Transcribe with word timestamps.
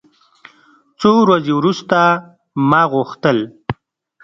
څو 0.99 1.09
ورځې 1.23 1.51
وروسته 1.55 1.99
ما 2.69 2.81
غوښتل. 2.93 3.37